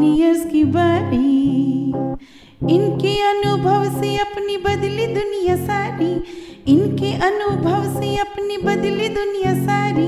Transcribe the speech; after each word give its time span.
Seniors 0.00 0.44
की 0.46 0.62
बारी। 0.64 1.88
इनके 2.74 3.12
अनुभव 3.22 3.84
से 4.00 4.16
अपनी 4.16 4.56
बदली 4.56 5.06
दुनिया 5.06 5.56
सारी। 5.56 6.12
इनके 6.68 7.12
अनुभव 7.28 8.00
से 8.00 8.16
अपनी 8.16 8.56
बदली 8.58 9.08
दुनिया 9.08 9.52
सारी। 9.66 10.06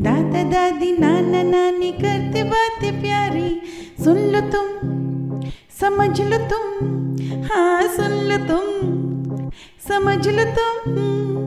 दादा, 0.00 0.42
दादी, 0.42 0.92
नाना, 0.98 1.42
नानी 1.42 1.92
करते 1.92 2.42
बातें 2.42 3.00
प्यारी। 3.00 3.60
सुन 4.04 4.18
लो 4.18 4.40
तुम, 4.40 5.40
समझ 5.80 6.20
लो 6.20 6.38
तुम। 6.48 6.66
हाँ 7.44 7.82
सुन 7.88 8.20
लो 8.30 8.38
तुम, 8.46 9.50
समझ 9.88 10.28
लो 10.28 10.44
तुम। 10.52 11.37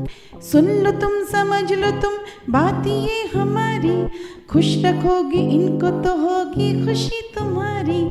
सुन 0.41 0.67
लो 0.83 0.91
तुम 0.91 1.11
समझ 1.23 1.71
लो 1.73 1.89
तुम 1.91 2.13
बात 2.49 2.87
ये 2.87 3.29
हमारी। 3.35 4.07
खुश 4.49 4.65
रखोगी, 4.85 5.39
इनको 5.55 5.89
तो 6.01 6.15
होगी 6.17 6.85
खुशी 6.85 7.21
तुम्हारी। 7.37 8.01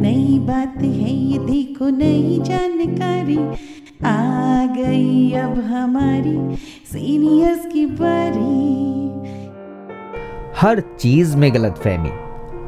नई 0.00 0.38
बात 0.38 0.76
है 0.76 1.12
ये, 1.12 1.38
देखो 1.38 1.88
नई 1.88 2.38
जानकारी। 2.44 3.38
आ 4.04 4.66
गई 4.66 5.32
अब 5.32 5.58
हमारी 5.64 6.56
सीनियर्स 6.92 7.66
की 7.66 7.86
बारी। 7.86 8.60
हर 10.56 10.80
चीज़ 10.80 11.36
में 11.36 11.52
गलत 11.54 11.78
फहमी 11.78 12.10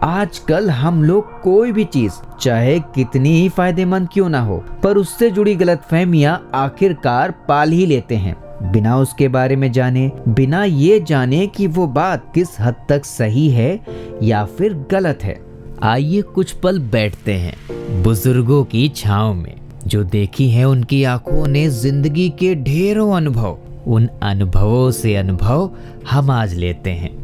आजकल 0.02 0.70
हम 0.70 1.02
लोग 1.04 1.40
कोई 1.40 1.72
भी 1.72 1.84
चीज़, 1.84 2.12
चाहे 2.40 2.78
कितनी 2.94 3.40
ही 3.40 3.48
फ़ायदेमंद 3.48 4.08
क्यों 4.12 4.28
ना 4.28 4.40
हो, 4.40 4.64
पर 4.82 4.96
उससे 4.96 5.30
जुड़ी 5.30 5.54
गलत 5.54 5.82
फहमिया 5.90 6.40
आखिरकार 6.54 7.30
पाल 7.48 7.70
ही 7.70 7.86
लेते 7.86 8.16
हैं। 8.16 8.43
बिना 8.64 8.96
उसके 8.98 9.28
बारे 9.28 9.56
में 9.56 9.70
जाने, 9.72 10.10
बिना 10.28 10.64
ये 10.64 11.00
जाने 11.00 11.46
कि 11.46 11.66
वो 11.66 11.86
बात 11.86 12.30
किस 12.34 12.58
हद 12.60 12.74
तक 12.88 13.04
सही 13.04 13.48
है 13.48 13.80
या 14.22 14.44
फिर 14.44 14.74
गलत 14.90 15.24
है। 15.24 15.36
आइए 15.82 16.22
कुछ 16.22 16.52
पल 16.52 16.78
बैठते 16.78 17.32
हैं 17.32 18.02
बुज़ुर्गों 18.02 18.64
की 18.64 18.88
छाव 18.88 19.34
में, 19.34 19.54
जो 19.86 20.04
देखी 20.04 20.48
है 20.50 20.64
उनकी 20.64 21.02
आँखों 21.04 21.46
ने 21.46 21.68
ज़िंदगी 21.70 22.28
के 22.30 22.54
ढेरों 22.54 23.12
अनुभव। 23.16 23.58
उन 23.86 24.08
अनुभवों 24.22 24.90
से 24.90 25.14
अनुभव 25.16 25.70
हम 26.10 26.30
आज 26.30 26.54
लेते 26.54 26.90
हैं। 26.90 27.23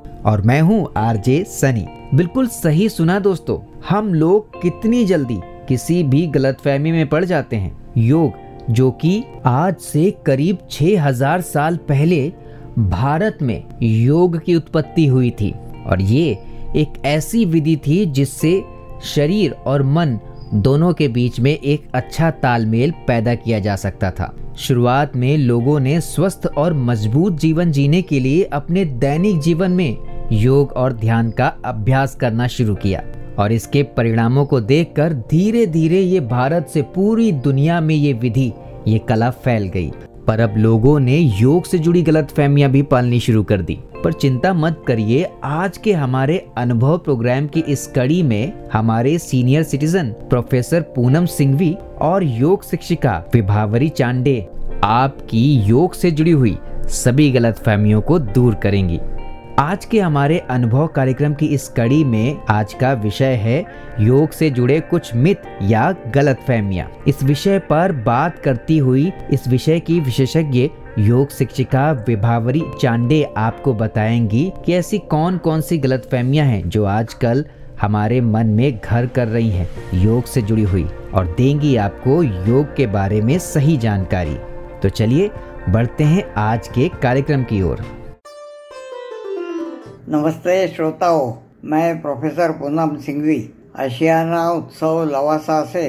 और 0.25 0.41
मैं 0.41 0.61
हूँ 0.61 0.93
आरजे 0.97 1.43
सनी। 1.43 1.85
बिल्कुल 2.13 2.47
सही 2.47 2.89
सुना 2.89 3.19
दोस्तों, 3.19 3.59
हम 3.89 4.13
लोग 4.13 4.61
कितनी 4.61 5.05
जल्दी 5.05 5.39
किसी 5.45 6.03
भी 6.03 6.27
गलत 6.27 6.41
गलतफहमी 6.41 6.91
में 6.91 7.07
पड़ 7.07 7.25
जाते 7.25 7.55
हैं। 7.55 7.93
योग, 7.97 8.31
जो 8.69 8.91
कि 8.91 9.23
आज 9.45 9.75
से 9.75 10.17
करीब 10.25 10.57
6000 10.71 11.41
साल 11.41 11.77
पहले 11.77 12.33
भारत 12.79 13.37
में 13.41 13.63
योग 13.83 14.43
की 14.43 14.55
उत्पत्ति 14.55 15.05
हुई 15.05 15.29
थी। 15.29 15.55
और 15.85 16.01
ये 16.01 16.37
एक 16.75 17.01
ऐसी 17.05 17.45
विधि 17.45 17.77
थी 17.87 18.05
जिससे 18.05 18.63
शरीर 19.03 19.51
और 19.51 19.83
मन 19.83 20.19
दोनों 20.53 20.93
के 20.93 21.07
बीच 21.07 21.39
में 21.39 21.59
एक 21.59 21.87
अच्छा 21.93 22.31
तालमेल 22.31 22.91
पैदा 23.07 23.35
किया 23.35 23.59
जा 23.59 23.75
सकता 23.75 24.11
था। 24.11 24.35
शुरुआत 24.57 25.15
में 25.15 25.37
लोगों 25.37 25.79
ने 25.79 26.01
स्वस्थ 26.01 26.47
और 26.57 26.73
मज़बूत 26.73 27.39
जीवन 27.39 27.71
जीने 27.71 28.01
के 28.01 28.19
लिए 28.19 28.43
अपने 28.43 28.85
दैनिक 28.85 29.39
जीवन 29.39 29.71
में 29.71 30.10
योग 30.31 30.71
और 30.71 30.93
ध्यान 30.93 31.29
का 31.29 31.45
अभ्यास 31.65 32.15
करना 32.15 32.47
शुरू 32.47 32.75
किया 32.75 33.01
और 33.39 33.51
इसके 33.51 33.81
परिणामों 33.97 34.45
को 34.45 34.59
देखकर 34.61 35.13
धीरे 35.31 35.65
धीरे 35.67 35.99
ये 35.99 36.19
भारत 36.19 36.67
से 36.67 36.81
पूरी 36.95 37.31
दुनिया 37.31 37.79
में 37.81 37.95
ये 37.95 38.13
विधि, 38.13 38.51
ये 38.87 38.99
कला 38.99 39.29
फैल 39.29 39.67
गई। 39.67 39.91
पर 40.27 40.39
अब 40.39 40.53
लोगों 40.57 40.99
ने 40.99 41.17
योग 41.17 41.65
से 41.65 41.77
जुड़ी 41.77 42.01
गलत 42.01 42.29
फहमियाँ 42.29 42.69
भी 42.71 42.81
पालनी 42.81 43.19
शुरू 43.19 43.43
कर 43.43 43.61
दी। 43.61 43.77
पर 44.03 44.13
चिंता 44.13 44.53
मत 44.53 44.83
करिए, 44.87 45.27
आज 45.43 45.77
के 45.77 45.93
हमारे 45.93 46.45
अनुभव 46.57 46.97
प्रोग्राम 46.97 47.47
की 47.47 47.59
इस 47.59 47.85
कड़ी 47.87 48.21
में 48.23 48.53
हमारे 48.73 49.17
senior 49.19 49.63
citizen 49.63 50.11
professor 50.29 50.81
Poonam 50.95 51.25
Singhvi 51.25 51.75
और 52.01 52.23
योग 52.23 52.63
शिक्षिका 52.63 53.23
विभावरी 53.33 53.89
चांडे 53.89 54.39
आपकी 54.83 55.45
योग 55.61 55.93
से 55.93 56.11
जुड़ी 56.11 56.31
हुई 56.31 56.57
सभी 56.85 57.31
गलत 57.31 57.57
फहमियों 57.57 58.01
को 58.01 58.19
दूर 58.19 58.55
करेंगी। 58.55 58.99
आज 59.61 59.85
के 59.85 59.99
हमारे 59.99 60.39
अनुभव 60.39 60.87
कार्यक्रम 60.87 61.33
की 61.33 61.45
इस 61.45 61.69
कड़ी 61.69 62.03
में 62.03 62.37
आज 62.49 62.73
का 62.73 62.93
विषय 62.93 63.33
है 63.35 63.65
योग 63.99 64.29
से 64.29 64.49
जुड़े 64.49 64.79
कुछ 64.79 65.15
मित 65.15 65.41
या 65.61 65.95
गलत 66.07 66.39
फहमिया 66.47 66.89
इस 67.07 67.23
विषय 67.23 67.59
पर 67.59 67.91
बात 67.91 68.39
करती 68.39 68.77
हुई 68.77 69.13
इस 69.31 69.47
विषय 69.47 69.79
की 69.79 69.99
विशेषज्ञ 69.99 70.69
योग 70.99 71.29
शिक्षिका 71.29 71.91
विभावरी 72.07 72.63
चांडे 72.81 73.33
आपको 73.37 73.73
बताएँगी 73.73 74.53
कि 74.65 74.73
ऐसी 74.73 74.99
कौन 74.99 75.37
कौन 75.37 75.61
सी 75.61 75.77
गलत 75.77 76.09
फहमियाँ 76.11 76.45
हैं 76.45 76.69
जो 76.69 76.85
आजकल 76.85 77.45
हमारे 77.81 78.21
मन 78.21 78.47
में 78.47 78.79
घर 78.85 79.05
कर 79.05 79.27
रही 79.27 79.49
हैं, 79.49 79.69
योग 79.93 80.25
से 80.25 80.41
जुड़ी 80.41 80.63
हुई, 80.63 80.89
और 81.13 81.35
देंगी 81.37 81.75
आपको 81.75 82.23
योग 82.23 82.75
के 82.75 82.87
बारे 82.87 83.21
में 83.21 83.39
सही 83.39 83.77
जानकारी। 83.77 84.37
तो 84.83 84.89
चलिए, 84.89 85.31
बढ़ते 85.69 86.03
हैं 86.03 86.33
आज 86.33 86.67
के 86.67 86.89
कार्यक्रम 86.89 87.43
की 87.43 87.61
ओर। 87.61 88.00
नमस्ते 90.11 90.67
श्रोताओं, 90.67 91.33
मैं 91.63 92.01
प्रोफेसर 92.01 92.51
पूनम 92.51 92.95
सिंघवी, 92.95 93.37
आशियाना 93.79 94.49
उत्सव 94.51 95.03
लवासा 95.03 95.63
से 95.65 95.83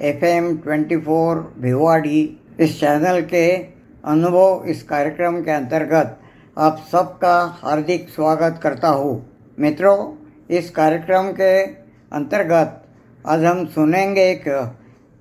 F 0.00 0.24
M 0.24 0.56
twenty 0.56 0.96
four 0.96 1.38
Bhiwadi. 1.58 2.20
इस 2.60 2.78
चैनल 2.80 3.20
के 3.24 3.50
अनुभव 4.04 4.64
इस 4.68 4.82
कार्यक्रम 4.82 5.40
के 5.42 5.50
अंतर्गत 5.50 6.18
आप 6.56 6.84
सबका 6.92 7.34
हार्दिक 7.62 8.08
स्वागत 8.10 8.60
करता 8.62 8.88
हूँ। 8.90 9.16
मित्रों, 9.58 9.98
इस 10.50 10.70
कार्यक्रम 10.70 11.32
के 11.32 11.58
अंतर्गत 12.12 12.82
आज 13.24 13.44
हम 13.44 13.66
सुनेंगे 13.66 14.30
एक 14.30 14.48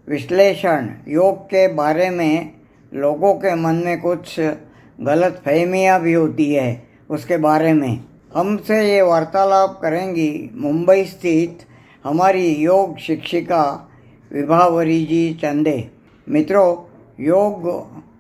विश्लेषण 0.08 0.90
योग 1.08 1.44
के 1.46 1.68
बारे 1.74 2.10
में। 2.10 2.54
लोगों 2.92 3.36
के 3.36 3.56
मन 3.56 3.84
में 3.86 4.00
कुछ 4.02 4.40
गलत 4.40 5.42
फहमियाँ 5.46 6.02
भी 6.02 6.14
होती 6.14 6.54
है 6.54 6.72
उसके 7.10 7.38
बारे 7.40 7.74
में। 7.74 8.13
हमसे 8.36 8.78
ये 8.92 9.02
वार्तालाप 9.02 9.80
करेंगी 9.82 10.50
मुंबई 10.54 11.04
स्थित 11.06 11.60
हमारी 12.04 12.48
योग 12.56 12.98
शिक्षिका 12.98 13.90
विभावरी 14.32 15.06
जी 15.06 15.34
चंदे। 15.34 15.92
मित्रों, 16.28 16.76
योग 17.20 17.68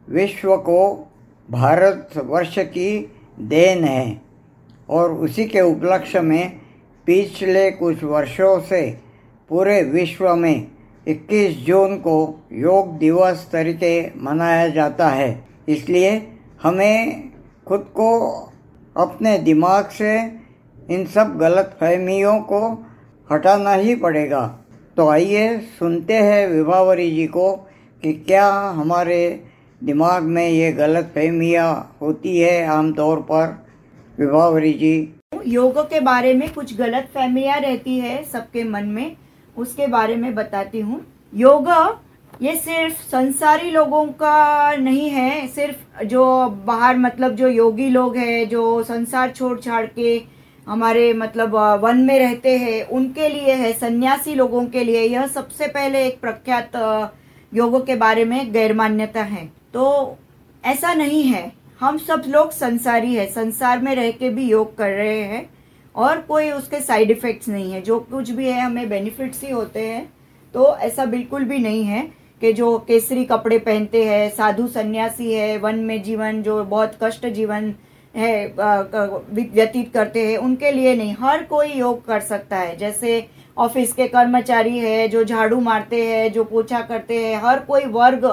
विश्व 0.09 0.55
को 0.57 1.09
भारत 1.51 2.09
वर्ष 2.17 2.59
की 2.59 3.11
देन 3.39 3.83
है 3.83 4.21
और 4.89 5.13
उसी 5.13 5.45
के 5.45 5.61
उपलक्ष्य 5.61 6.21
में 6.21 6.59
पिछले 7.07 7.69
कुछ 7.71 8.03
वर्षों 8.03 8.59
से 8.59 8.81
पूरे 9.49 9.81
विश्व 9.83 10.35
में 10.35 10.67
21 11.07 11.57
जून 11.65 11.97
को 11.97 12.17
योग 12.51 12.97
दिवस 12.97 13.47
तरीके 13.51 14.01
मनाया 14.17 14.67
जाता 14.67 15.09
है। 15.09 15.45
इसलिए 15.69 16.17
हमें 16.63 17.29
खुद 17.67 17.79
को 17.79 18.09
अपने 18.97 19.37
दिमाग 19.37 19.85
से 19.89 20.17
इन 20.91 21.05
सब 21.05 21.37
गलत 21.37 21.77
फहमियों 21.79 22.39
को 22.41 22.59
हटाना 23.31 23.73
ही 23.73 23.95
पड़ेगा। 23.95 24.45
तो 24.97 25.07
आइए 25.09 25.57
सुनते 25.79 26.13
हैं 26.13 26.47
विभावरी 26.47 27.09
जी 27.11 27.25
को 27.27 27.51
कि 28.03 28.13
क्या 28.13 28.47
हमारे 28.75 29.19
दिमाग 29.83 30.23
में 30.23 30.47
ये 30.49 30.71
गलत 30.71 31.11
फहमियाँ 31.15 31.95
होती 32.01 32.37
है 32.39 32.65
आमतौर 32.67 33.19
पर। 33.19 33.67
विभावरी 34.19 34.73
जी। 34.73 35.13
योग 35.47 35.79
के 35.79 35.99
बारे 35.99 36.33
में 36.33 36.53
कुछ 36.53 36.75
गलत 36.77 37.09
फहमियाँ 37.13 37.59
रहती 37.59 37.97
है 37.99 38.23
सबके 38.23 38.63
मन 38.63 38.85
में, 38.85 39.15
उसके 39.57 39.87
बारे 39.87 40.15
में 40.15 40.33
बताती 40.35 40.79
हूँ। 40.79 41.05
योग 41.33 41.67
ये 42.41 42.55
सिर्फ़ 42.55 43.01
संसारी 43.01 43.69
लोगों 43.71 44.05
का 44.13 44.75
नहीं 44.75 45.09
है, 45.09 45.47
सिर्फ़ 45.47 46.03
जो 46.03 46.23
बाहर 46.65 46.97
मतलब 46.97 47.35
जो 47.35 47.47
योगी 47.47 47.89
लोग 47.89 48.15
हैं, 48.17 48.47
जो 48.49 48.83
संसार 48.83 49.31
छोड़ 49.31 49.59
छाड़ 49.59 49.85
के 49.87 50.21
हमारे 50.67 51.11
मतलब 51.13 51.55
वन 51.83 51.97
में 51.97 52.17
रहते 52.19 52.57
हैं, 52.57 52.83
उनके 52.87 53.27
लिए 53.29 53.53
है, 53.53 53.71
सन्यासी 53.73 54.33
लोगों 54.35 54.65
के 54.65 54.83
लिए 54.83 55.01
यह 55.01 55.27
सबसे 55.27 55.67
पहले 55.67 56.05
एक 56.07 56.19
प्रख्यात 56.21 56.71
योग 57.51 57.85
के 57.85 57.95
बारे 57.95 58.25
में 58.25 58.51
गैर 58.53 58.73
मान्यता 58.73 59.23
है। 59.23 59.45
तो 59.73 60.17
ऐसा 60.63 60.93
नहीं 60.93 61.23
है। 61.23 61.51
हम 61.79 61.97
सब 61.97 62.23
लोग 62.27 62.51
संसारी 62.51 63.13
है, 63.15 63.25
संसार 63.27 63.79
में 63.79 63.93
रह 63.95 64.11
के 64.11 64.29
भी 64.29 64.49
योग 64.49 64.75
कर 64.77 64.89
रहे 64.89 65.21
हैं 65.21 65.47
और 65.95 66.21
कोई 66.21 66.49
उसके 66.51 66.79
साइड 66.81 67.11
इफेक्ट्स 67.11 67.49
नहीं 67.49 67.71
है। 67.71 67.81
जो 67.81 67.99
कुछ 68.01 68.29
भी 68.29 68.47
है, 68.47 68.59
हमें 68.61 68.89
बेनिफिट्स 68.89 69.43
ही 69.43 69.51
होते 69.51 69.87
हैं 69.87 70.11
तो 70.53 70.75
ऐसा 70.77 71.05
बिल्कुल 71.05 71.43
भी 71.43 71.57
नहीं 71.59 71.83
है। 71.83 72.01
कि 72.43 72.51
जो 72.53 72.77
केसरी 72.87 73.23
कपड़े 73.25 73.57
पहनते 73.59 74.03
हैं, 74.05 74.29
साधु 74.29 74.67
सन्यासी 74.67 75.33
है, 75.33 75.57
वन 75.57 75.75
में 75.81 76.01
जीवन, 76.03 76.41
जो 76.43 76.63
बहुत 76.65 76.97
कष्ट 77.03 77.25
जीवन 77.27 77.73
है 78.13 78.33
व्यतीत 78.53 79.93
करते 79.93 80.25
हैं, 80.27 80.37
उनके 80.39 80.71
लिए 80.71 80.95
नहीं, 80.95 81.15
हर 81.19 81.43
कोई 81.45 81.67
योग 81.69 82.05
कर 82.05 82.19
सकता 82.21 82.57
है। 82.57 82.75
जैसे 82.77 83.25
ऑफ़िस 83.57 83.93
के 83.93 84.07
कर्मचारी 84.09 84.77
है, 84.79 85.07
जो 85.07 85.23
झाड़ू 85.23 85.59
मारते 85.61 86.03
हैं, 86.05 86.31
जो 86.33 86.43
पोछा 86.43 86.81
करते 86.83 87.17
हैं, 87.17 87.41
हर 87.43 87.59
कोई 87.61 87.85
वर्ग 87.87 88.29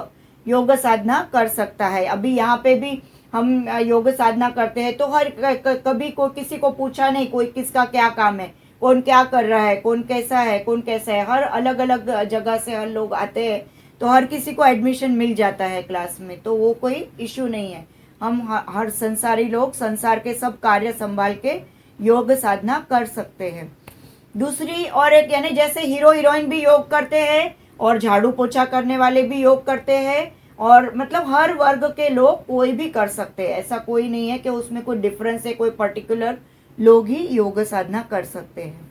योग 0.47 0.75
साधना 0.77 1.23
कर 1.33 1.49
सकता 1.51 1.87
है। 1.89 2.05
अभी 2.09 2.37
यहाँ 2.37 2.61
पे 2.65 2.75
भी 2.77 3.01
हम 3.33 3.69
योग 3.81 4.11
साधना 4.11 4.51
करते 4.51 4.83
हैं 4.83 4.97
तो 4.97 5.07
हर 5.09 5.33
कभी 5.79 6.11
को, 6.11 6.29
किसी 6.29 6.57
को 6.57 6.71
पूछा 6.73 7.11
नहीं, 7.11 7.27
कोई 7.29 7.47
किसका 7.49 7.85
क्या 7.87 8.09
काम 8.11 8.41
है, 8.41 8.53
कौन 8.83 9.01
क्या 9.03 9.25
कर 9.25 9.45
रहा 9.45 9.65
है, 9.65 9.77
कौन 9.79 10.03
कैसा 10.05 10.39
है, 10.41 10.59
कौन 10.61 10.81
कैसा 10.83 11.13
है, 11.13 11.25
हर 11.27 11.43
अलग 11.43 11.79
अलग 11.81 12.29
जगह 12.29 12.57
से 12.59 12.77
हर 12.77 12.89
लोग 12.89 13.15
आते 13.15 13.45
हैं। 13.45 13.69
तो 14.01 14.07
हर 14.07 14.25
किसी 14.25 14.53
को 14.53 14.65
एडमिशन 14.65 15.11
मिल 15.11 15.35
जाता 15.35 15.65
है 15.65 15.83
क्लास 15.83 16.17
में 16.21 16.41
तो 16.41 16.55
वो 16.57 16.73
कोई 16.75 17.09
इश्यू 17.21 17.47
नहीं 17.47 17.73
है। 17.73 17.85
हम 18.21 18.65
हर 18.69 18.91
संसारी 18.91 19.45
लोग, 19.45 19.73
संसार 19.73 20.19
के 20.19 20.35
सब 20.35 20.59
कार्य 20.61 20.93
संभाल 20.93 21.35
के 21.35 21.61
योग 21.99 22.33
साधना 22.33 22.79
कर 22.91 23.07
सकते 23.07 23.51
हैं। 23.51 23.71
दूसरी 24.35 24.85
और 24.85 25.13
एक, 25.13 25.33
यानी 25.33 25.51
जैसे 25.51 25.81
हीरो 25.81 26.13
हीरोइन 26.13 26.49
भी 26.49 26.63
योग 26.63 26.91
करते 26.91 27.21
हैं, 27.21 27.55
और 27.81 27.99
झाड़ू 27.99 28.31
पोछा 28.31 28.65
करने 28.65 28.97
वाले 28.97 29.23
भी 29.23 29.43
योग 29.43 29.65
करते 29.67 29.97
हैं, 29.99 30.33
और 30.59 30.93
मतलब 30.97 31.29
हर 31.29 31.55
वर्ग 31.55 31.85
के 31.87 32.09
लोग 32.09 32.47
कोई 32.47 32.73
भी 32.73 32.89
कर 32.89 33.09
सकते 33.09 33.43
हैं। 33.43 33.59
ऐसा 33.59 33.79
कोई 33.79 34.09
नहीं 34.09 34.29
है 34.29 34.39
कि 34.39 34.49
उसमें 34.49 34.83
कोई 34.83 34.97
डिफरेंस 34.97 35.47
है, 35.47 35.55
कोई 35.55 35.71
पर्टिकुलर 35.71 36.39
लोग 36.79 37.09
ही 37.09 37.27
योग 37.27 37.63
साधना 37.63 38.03
कर 38.03 38.25
सकते 38.25 38.63
हैं। 38.63 38.91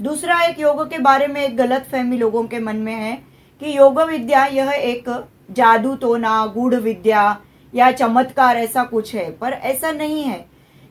दूसरा 0.00 0.42
एक 0.42 0.60
योग 0.60 0.88
के 0.90 0.98
बारे 0.98 1.26
में 1.26 1.40
एक 1.42 1.56
गलत 1.56 1.88
फहमी 1.92 2.16
लोगों 2.16 2.44
के 2.44 2.58
मन 2.58 2.76
में 2.76 2.94
है 2.94 3.16
कि 3.60 3.76
योग 3.76 4.00
विद्या 4.02 4.44
यह 4.46 4.70
एक 4.72 5.08
जादू 5.50 5.94
टोना 5.96 6.44
गूढ़ 6.46 6.74
विद्या 6.76 7.36
या 7.72 7.90
चमत्कार 7.92 8.56
ऐसा 8.56 8.82
कुछ 8.84 9.14
है, 9.14 9.30
पर 9.32 9.52
ऐसा 9.52 9.92
नहीं 9.92 10.22
है। 10.22 10.44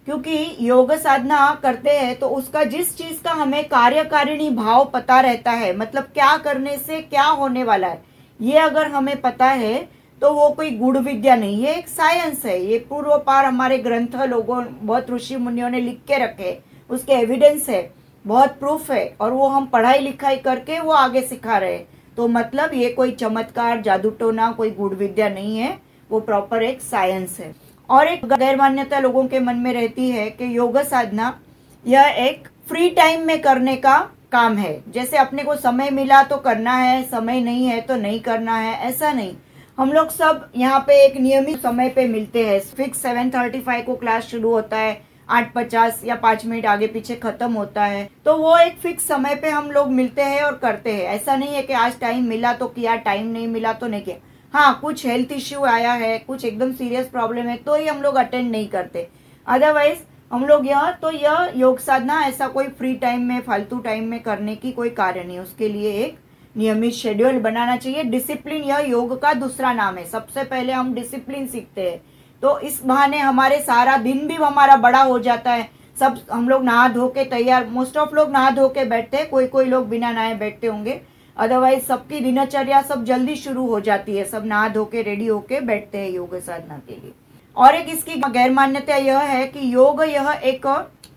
क्योंकि 0.08 0.56
योग 0.62 0.94
साधना 0.96 1.54
करते 1.64 1.92
हैं 1.92 2.18
तो 2.20 2.28
उसका 2.30 2.64
जिस 2.66 2.96
चीज़ 2.98 3.22
का 3.24 3.32
हमें 3.34 3.64
कार्यकारिणी 3.68 4.50
भाव 4.52 4.84
पता 4.86 5.20
रहता 5.22 5.52
है 5.54 5.76
मतलब 5.78 6.04
क्या 6.14 6.36
करने 6.38 6.78
से 6.78 7.02
क्या 7.02 7.24
होने 7.24 7.64
वाला 7.64 7.88
है, 7.88 8.02
ये 8.40 8.58
अगर 8.60 8.88
हमें 8.88 9.20
पता 9.22 9.46
है 9.46 9.78
तो 10.22 10.34
वो 10.34 10.50
कोई 10.50 10.70
गुड़ 10.72 10.98
विद्या 10.98 11.36
नहीं 11.36 11.64
है, 11.64 11.76
एक 11.76 11.88
साइंस 11.88 12.46
है। 12.46 12.60
ये 12.62 12.78
पूर्व 12.90 13.18
पार 13.18 13.46
हमारे 13.46 13.78
ग्रंथ 13.80 14.16
लोगों, 14.28 14.64
बहुत 14.82 15.12
ऋषि 15.12 15.36
मुनियों 15.38 15.70
ने 15.70 15.82
लिख 15.82 16.00
के 16.08 16.18
रखे, 16.18 16.58
उसके 16.90 17.14
एविडेंस 17.14 17.70
है, 17.70 17.90
बहुत 18.26 18.58
प्रूफ 18.60 18.90
है, 18.92 19.06
और 19.22 19.32
वो 19.32 19.48
हम 19.48 19.66
पढ़ाई 19.68 20.00
लिखाई 20.00 20.38
करके 20.38 20.80
वो 20.80 20.92
आगे 20.94 21.22
सिखा 21.24 21.58
रहे 21.58 21.74
हैं। 21.74 21.88
तो 22.18 22.28
मतलब 22.28 22.74
ये 22.74 22.90
कोई 22.90 23.12
चमत्कार 23.12 23.82
जादू 23.82 24.10
टोना 24.10 24.52
कोई 24.52 24.72
गुड़ 24.72 24.94
विद्या 24.94 25.30
नहीं 25.30 25.58
है। 25.58 25.78
वो 26.10 26.20
प्रॉपर 26.20 26.64
एक 26.64 26.82
साइंस 26.82 27.40
है। 27.40 27.54
और 27.90 28.08
एक 28.08 28.26
गैर 28.26 28.56
मान्यता 28.56 29.00
लोगों 29.00 29.26
के 29.28 29.40
मन 29.40 29.56
में 29.56 29.74
रहती 29.74 30.10
है 30.10 30.30
कि 30.30 30.56
योग 30.58 30.78
साधना 30.84 31.40
यह 31.86 32.16
एक 32.20 32.48
फ्री 32.70 32.90
टाइम 32.90 33.26
में 33.28 33.42
करने 33.42 33.76
का 33.76 33.98
काम 34.32 34.58
है। 34.58 34.84
जैसे 34.92 35.18
अपने 35.18 35.44
को 35.44 35.56
समय 35.56 35.90
मिला 35.90 36.24
तो 36.24 36.38
करना 36.38 36.74
है, 36.74 37.04
समय 37.04 37.40
नहीं 37.42 37.66
है 37.66 37.82
तो 37.82 37.96
नहीं 37.96 38.20
करना 38.20 38.58
है, 38.58 38.74
ऐसा 38.80 39.12
नहीं। 39.14 39.36
हम 39.78 39.92
लोग 39.92 40.10
सब 40.10 40.50
यहाँ 40.56 40.80
पे 40.80 40.94
एक 41.06 41.18
नियमित 41.18 41.62
समय 41.62 41.90
पे 41.90 42.08
मिलते 42.08 42.46
हैं। 42.46 42.60
फिक्स 42.60 43.02
सेवन 43.02 43.30
थर्टी 43.30 43.60
फाइव 43.60 43.84
को 43.86 43.96
क्लास 43.96 44.24
शुरू 44.24 44.52
होता 44.52 44.78
है। 44.78 45.07
आठ 45.30 45.54
पचास 45.54 46.02
या 46.06 46.16
पाँच 46.16 46.46
मिनट 46.46 46.66
आगे 46.66 46.88
पीछे 46.88 47.16
खत्म 47.16 47.52
होता 47.54 47.86
है। 47.86 48.08
तो 48.26 48.36
वो 48.38 48.58
एक 48.58 48.78
फिक्स 48.78 49.08
समय 49.08 49.36
पे 49.36 49.50
हम 49.50 49.72
लोग 49.72 49.92
मिलते 49.92 50.22
हैं 50.24 50.42
और 50.42 50.58
करते 50.58 50.92
हैं। 50.92 51.06
ऐसा 51.06 51.36
नहीं 51.36 51.56
है 51.56 51.62
कि 51.62 51.74
आज 51.74 52.00
टाइम 52.00 52.26
मिला 52.26 52.54
तो 52.54 52.68
किया, 52.68 52.96
टाइम 52.96 53.28
नहीं 53.28 53.48
मिला 53.48 53.74
तो 53.74 53.88
नहीं 53.88 54.02
किया। 54.02 54.16
हाँ 54.54 54.80
कुछ 54.82 55.06
हेल्थ 55.06 55.32
इश्यू 55.32 55.64
आया 55.66 55.94
है, 55.94 56.18
कुछ 56.18 56.46
एकदम 56.46 56.72
सीरियस 56.74 57.08
प्रॉब्लम 57.08 57.48
है 57.48 57.58
तो 57.58 57.76
ही 57.76 57.88
हम 57.88 58.02
लोग 58.02 58.16
अटेंड 58.16 58.52
नहीं 58.52 58.68
करते। 58.68 59.08
अदरवाइज़ 59.48 60.00
हम 60.32 60.46
लोग 60.46 60.66
यह 60.68 60.90
तो 60.92 61.12
यह 61.12 61.52
योग 61.56 61.80
साधना 61.80 62.22
ऐसा 62.22 62.48
कोई 62.48 62.68
फ्री 62.68 62.94
टाइम 62.96 63.22
में, 63.24 63.40
फालतू 63.42 63.80
टाइम 63.80 64.08
में 64.08 64.20
करने 64.20 64.56
की 64.56 64.72
कोई 64.72 64.90
कार्य 64.92 65.24
नहीं 65.24 65.40
उसके 65.40 65.70
लिए 65.70 65.92
एक 65.96 66.18
नियमित 66.56 66.94
शेड्यूल 66.94 67.40
बनाना 67.40 67.76
चाहिए। 67.78 68.04
डिसिप्लिन 68.04 68.64
यह 68.64 68.78
योग 68.80 69.20
का 69.22 69.34
दूसरा 69.34 69.74
नाम 69.74 69.98
है। 69.98 70.06
सबसे 70.06 70.44
पहले 70.44 70.74
हम 70.74 70.94
डिसिप्लिन 70.94 71.48
सीखते 71.48 71.82
हैं। 71.82 72.02
तो 72.44 72.58
इस 72.60 72.80
बहाने 72.86 73.20
हमारे 73.20 73.60
सारा 73.60 73.98
दिन 73.98 74.28
भी 74.28 74.34
हमारा 74.36 74.76
बड़ा 74.78 75.02
हो 75.02 75.20
जाता 75.20 75.52
है। 75.52 75.70
सब 75.98 76.20
हम 76.32 76.50
लोग 76.50 76.64
नहा 76.64 76.88
धो 76.88 77.08
के 77.08 77.24
तैयार 77.26 77.68
मोस्ट 77.68 77.98
ऑफ़ 77.98 78.14
लोग 78.16 78.32
नहा 78.32 78.50
धो 78.52 78.68
के 78.70 78.84
बैठते 78.86 79.18
हैं 79.18 79.30
कोई 79.30 79.48
कोई 79.48 79.66
लोग 79.66 79.88
बिना 79.90 80.12
नहाए 80.12 80.34
बैठते 80.36 80.68
होंगे। 80.68 81.02
अदरवाइज़ 81.38 81.84
सबकी 81.84 82.20
दिनचर्या 82.20 82.82
सब 82.82 83.04
जल्दी 83.06 83.36
शुरू 83.36 83.66
हो 83.68 83.80
जाती 83.80 84.18
है, 84.18 84.24
सब 84.26 84.46
नहा 84.46 84.68
धो 84.70 84.84
के 84.86 85.02
रेडी 85.02 85.28
होके 85.28 85.60
बैठते 85.62 85.98
हैं 85.98 86.10
योग 86.10 86.36
साधना 86.36 86.78
के 86.80 86.94
लिए। 86.94 87.14
और 87.58 87.76
एक 87.76 87.90
इसकी 87.90 88.16
गैर 88.22 88.52
मान्यता 88.52 88.96
यह 88.96 89.20
है 89.20 89.46
कि 89.48 89.74
योग 89.74 90.04
यह 90.04 90.30
एक 90.44 90.66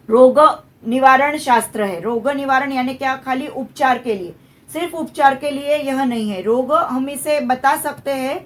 रोग 0.08 0.40
निवारण 0.86 1.36
शास्त्र 1.38 1.84
है। 1.84 2.00
रोग 2.00 2.28
निवारण 2.30 2.72
यानी 2.72 2.94
क्या? 2.94 3.14
खाली 3.16 3.46
उपचार 3.46 3.98
के 3.98 4.14
लिए। 4.14 4.34
सिर्फ़ 4.70 4.94
उपचार 4.96 5.34
के 5.34 5.50
लिए 5.50 5.76
यह 5.76 6.04
नहीं 6.04 6.30
है। 6.30 6.42
रोग 6.42 6.72
हम 6.72 7.08
इसे 7.08 7.38
बता 7.42 7.76
सकते 7.78 8.10
हैं 8.12 8.38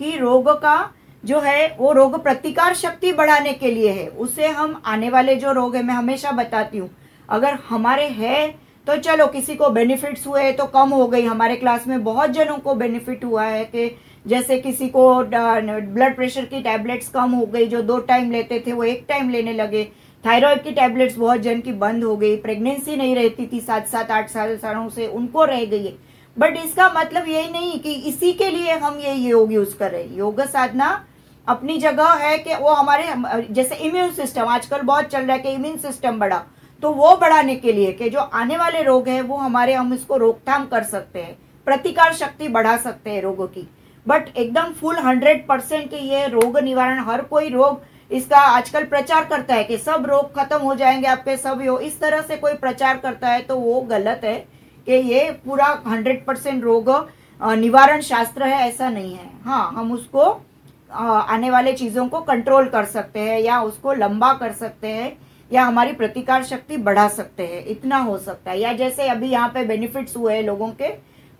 कि 0.00 0.16
रोग 0.18 0.50
का 0.52 0.76
जो 1.24 1.40
है, 1.40 1.76
वो 1.78 1.92
रोग 1.92 2.22
प्रतिकार 2.22 2.74
शक्ति 2.74 3.12
बढ़ाने 3.12 3.52
के 3.52 3.70
लिए 3.70 3.90
है। 3.90 4.06
उसे 4.08 4.46
हम 4.48 4.80
आने 4.86 5.10
वाले 5.10 5.34
जो 5.36 5.52
रोग 5.52 5.76
है, 5.76 5.82
मैं 5.82 5.94
हमेशा 5.94 6.30
बताती 6.32 6.78
हूँ। 6.78 6.90
अगर 7.28 7.58
हमारे 7.68 8.06
है 8.08 8.46
तो 8.86 8.96
चलो, 8.96 9.26
किसी 9.26 9.54
को 9.54 9.68
बेनिफिट्स 9.70 10.26
हुए 10.26 10.50
तो 10.52 10.64
कम 10.66 10.88
हो 10.90 11.06
गई। 11.06 11.22
हमारे 11.22 11.56
क्लास 11.56 11.86
में 11.86 12.02
बहुत 12.04 12.30
जनों 12.30 12.56
को 12.58 12.74
बेनिफिट 12.74 13.24
हुआ 13.24 13.44
है 13.44 13.64
कि 13.64 13.90
जैसे 14.26 14.58
किसी 14.58 14.88
को 14.88 15.02
ब्लड 15.24 16.14
प्रेशर 16.16 16.44
की 16.44 16.60
टैबलेट्स 16.62 17.08
कम 17.08 17.30
हो 17.30 17.44
गई, 17.46 17.66
जो 17.66 17.82
दो 17.82 17.98
टाइम 18.00 18.30
लेते 18.30 18.62
थे, 18.66 18.72
वो 18.72 18.84
एक 18.84 19.04
टाइम 19.08 19.30
लेने 19.30 19.52
लगे। 19.52 19.84
थायराइड 20.24 20.62
की 20.62 20.70
टैबलेट्स 20.70 21.16
बहुत 21.18 21.40
जन 21.40 21.60
की 21.60 21.72
बंद 21.74 22.04
हो 22.04 22.16
गई। 22.16 22.36
प्रेगनेंसी 22.38 22.96
नहीं 22.96 23.14
रहती 23.14 23.46
थी, 23.46 23.60
सात 23.60 23.86
सात, 23.88 24.10
आठ 24.10 24.28
साल, 24.30 24.56
सालों 24.56 24.88
से 24.88 25.06
उनको 25.06 25.44
रह 25.44 25.64
गई 25.64 25.84
है। 25.86 25.94
बट 26.36 26.56
इसका 26.56 26.92
मतलब 26.96 27.28
यही 27.28 27.50
नहीं 27.52 27.78
कि 27.80 27.92
इसी 28.08 28.32
के 28.32 28.50
लिए 28.50 28.72
हम 28.74 28.98
ये 28.98 29.14
योग 29.14 29.52
यूज़ 29.52 29.76
कर 29.76 29.90
रहे 29.90 30.02
हैं। 30.02 30.16
योग 30.16 30.40
साधना 30.42 31.04
अपनी 31.46 31.78
जगह 31.78 32.12
है 32.16 32.36
कि 32.38 32.54
वो 32.54 32.70
हमारे, 32.70 33.44
जैसे 33.50 33.74
इम्यून 33.76 34.10
सिस्टम 34.12 34.48
आजकल 34.48 34.82
बहुत 34.82 35.04
चल 35.04 35.20
रहा 35.20 35.36
है 35.36 35.42
कि 35.42 35.50
इम्यून 35.50 35.76
सिस्टम 35.78 36.18
बढ़ा। 36.18 36.42
तो 36.82 36.90
वो 36.92 37.16
बढ़ाने 37.16 37.54
के 37.56 37.72
लिए 37.72 37.92
कि 37.92 38.08
जो 38.10 38.20
आने 38.20 38.56
वाले 38.56 38.82
रोग 38.82 39.08
है, 39.08 39.20
वो 39.22 39.36
हमारे, 39.36 39.74
हम 39.74 39.94
इसको 39.94 40.16
रोकथाम 40.16 40.66
कर 40.66 40.82
सकते 40.84 41.18
हैं, 41.18 41.36
प्रतिकार 41.66 42.12
शक्ति 42.14 42.48
बढ़ा 42.48 42.76
सकते 42.78 43.10
हैं 43.10 43.22
रोगों 43.22 43.46
की। 43.46 43.68
बट 44.06 44.28
एकदम 44.28 44.72
फुल 44.72 44.98
हंड्रेड 44.98 45.46
परसेंट 45.48 45.90
कि 45.90 45.96
ये 45.96 46.26
रोग 46.28 46.58
निवारण, 46.58 46.98
हर 47.00 47.22
कोई 47.22 47.48
रोग 47.50 47.80
इसका 48.10 48.38
आजकल 48.38 48.84
प्रचार 48.84 49.24
करता 49.24 49.54
है 49.54 49.64
कि 49.64 49.76
सब 49.78 50.06
रोग 50.06 50.34
खत्म 50.34 50.58
हो 50.58 50.74
जाएँगे 50.74 51.06
आपके, 51.08 51.36
सब 51.36 51.60
यो, 51.62 51.78
इस 51.80 52.00
तरह 52.00 52.22
से 52.22 52.36
कोई 52.36 52.54
प्रचार 52.54 52.96
करता 52.96 53.28
है 53.28 53.40
तो 53.42 53.56
वो 53.56 53.80
गलत 53.82 54.20
है 54.24 54.34
कि 54.86 54.92
ये 54.92 55.30
पूरा 55.44 55.66
हंड्रेड 55.86 56.24
परसेंट 56.26 56.62
रोग 56.64 56.90
निवारण 57.40 58.00
शास्त्र 58.02 58.42
है, 58.42 58.68
ऐसा 58.68 58.88
नहीं 58.90 59.14
है। 59.14 59.30
हाँ 59.44 59.72
हम 59.72 59.92
उसको 59.92 60.30
आने 60.92 61.50
वाले 61.50 61.72
चीज़ों 61.74 62.06
को 62.08 62.20
कंट्रोल 62.22 62.68
कर 62.68 62.84
सकते 62.86 63.20
हैं 63.20 63.38
या 63.40 63.60
उसको 63.62 63.92
लंबा 63.94 64.32
कर 64.34 64.52
सकते 64.54 64.88
हैं 64.88 65.12
या 65.50 65.62
हमारी 65.64 65.92
प्रतिकार 65.92 66.44
शक्ति 66.44 66.76
बढ़ा 66.78 67.06
सकते 67.10 67.42
हैं, 67.44 67.64
इतना 67.66 67.96
हो 67.98 68.16
सकता 68.18 68.50
है। 68.50 68.58
या 68.60 68.72
जैसे 68.74 69.08
अभी 69.08 69.28
यहाँ 69.28 69.48
पे 69.48 69.64
बेनिफिट्स 69.64 70.16
हुए 70.16 70.34
हैं 70.34 70.42
लोगों 70.42 70.68
के, 70.72 70.88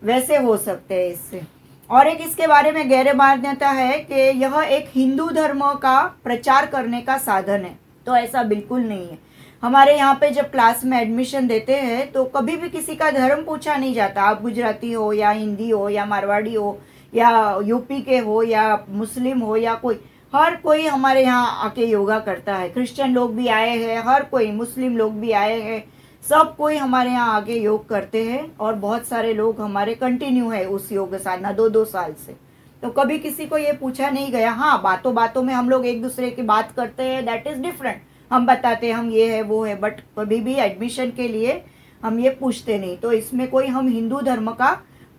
वैसे 0.01 0.37
हो 0.37 0.57
सकते 0.59 0.95
हैं 0.95 1.09
इससे। 1.09 1.41
और 1.89 2.07
एक 2.07 2.21
इसके 2.21 2.47
बारे 2.47 2.71
में 2.71 2.89
गहरे 2.89 3.13
मान्यता 3.13 3.69
है 3.71 3.97
कि 4.01 4.15
यह 4.39 4.61
एक 4.61 4.89
हिंदू 4.93 5.29
धर्म 5.31 5.61
का 5.75 6.01
प्रचार 6.23 6.65
करने 6.67 7.01
का 7.01 7.17
साधन 7.19 7.63
है 7.63 7.77
तो 8.07 8.15
ऐसा 8.15 8.43
बिल्कुल 8.43 8.81
नहीं 8.81 9.07
है। 9.07 9.17
हमारे 9.63 9.95
यहाँ 9.97 10.15
पे 10.21 10.29
जब 10.31 10.49
क्लास 10.51 10.83
में 10.85 10.99
एडमिशन 10.99 11.47
देते 11.47 11.75
हैं 11.75 12.11
तो 12.11 12.23
कभी 12.27 12.55
भी 12.57 12.69
किसी 12.69 12.95
का 12.95 13.09
धर्म 13.11 13.43
पूछा 13.43 13.75
नहीं 13.75 13.93
जाता। 13.93 14.23
आप 14.23 14.41
गुजराती 14.41 14.91
हो 14.93 15.11
या 15.13 15.29
हिंदी 15.31 15.69
हो 15.69 15.87
या 15.89 16.05
मारवाड़ी 16.05 16.53
हो 16.53 16.77
या 17.13 17.59
यूपी 17.65 18.01
के 18.01 18.17
हो 18.17 18.41
या 18.43 18.85
मुस्लिम 18.89 19.39
हो 19.39 19.55
या 19.55 19.73
कोई, 19.75 19.99
हर 20.33 20.55
कोई 20.55 20.85
हमारे 20.85 21.23
यहाँ 21.23 21.65
आके 21.65 21.85
योगा 21.85 22.19
करता 22.19 22.55
है। 22.55 22.69
क्रिश्चियन 22.69 23.13
लोग 23.13 23.35
भी 23.35 23.47
आए 23.47 23.77
हैं, 23.77 24.01
हर 24.05 24.23
कोई, 24.23 24.51
मुस्लिम 24.51 24.97
लोग 24.97 25.19
भी 25.19 25.31
आए 25.31 25.59
हैं, 25.61 25.83
सब 26.23 26.55
कोई 26.55 26.75
हमारे 26.77 27.09
यहाँ 27.09 27.35
आगे 27.35 27.55
योग 27.55 27.87
करते 27.89 28.23
हैं 28.23 28.55
और 28.57 28.73
बहुत 28.75 29.07
सारे 29.07 29.33
लोग 29.33 29.59
हमारे 29.61 29.93
कंटिन्यू 29.95 30.49
है 30.49 30.65
उस 30.67 30.91
योग 30.91 31.15
साधना 31.17 31.51
दो 31.51 31.67
दो 31.69 31.83
साल 31.85 32.13
से। 32.25 32.35
तो 32.83 32.89
कभी 32.91 33.17
किसी 33.19 33.45
को 33.45 33.57
ये 33.57 33.73
पूछा 33.73 34.09
नहीं 34.09 34.31
गया 34.31 34.51
हाँ 34.51 34.81
बातों 34.81 35.13
बातों 35.15 35.43
में 35.43 35.53
हम 35.53 35.69
लोग 35.69 35.85
एक 35.85 36.01
दूसरे 36.01 36.29
की 36.29 36.41
बात 36.43 36.71
करते 36.71 37.03
हैं 37.03 37.23
दैट 37.25 37.47
इज़ 37.47 37.59
डिफरेंट 37.59 38.01
हम 38.31 38.45
बताते 38.45 38.87
हैं, 38.87 38.93
हम 38.93 39.09
ये 39.09 39.27
है, 39.27 39.41
वो 39.41 39.63
है 39.63 39.79
बट 39.79 39.99
कभी 40.19 40.39
भी 40.41 40.53
एडमिशन 40.55 41.11
के 41.11 41.27
लिए 41.27 41.61
हम 42.03 42.19
ये 42.19 42.29
पूछते 42.31 42.77
नहीं। 42.79 42.97
तो 42.97 43.11
इसमें 43.11 43.49
कोई 43.49 43.67
हम 43.67 43.87
हिंदू 43.87 44.21
धर्म 44.21 44.51
का 44.51 44.71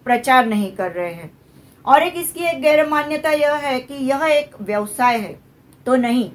प्रचार 0.06 0.46
नहीं 0.46 0.70
कर 0.72 0.90
रहे 0.90 1.12
हैं। 1.12 1.30
और 1.84 2.02
एक 2.02 2.14
इसकी 2.16 2.44
एक 2.46 2.60
गैर 2.60 2.86
मान्यता 2.88 3.30
यह 3.32 3.54
है 3.58 3.78
कि 3.80 3.94
यह 4.06 4.24
एक 4.26 4.54
व्यवसाय 4.62 5.18
है। 5.18 5.34
तो 5.86 5.96
नहीं, 5.96 6.30